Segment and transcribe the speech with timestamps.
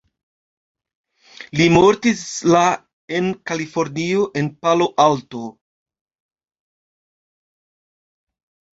[1.59, 2.23] Li mortis
[2.55, 2.63] la
[3.19, 5.45] en Kalifornio en Palo Alto.